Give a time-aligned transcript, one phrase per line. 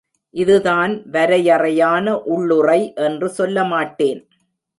[0.33, 4.21] இதுதான் வரையறையான உள்ளுறை என்று சொல்ல மாட்டேன்.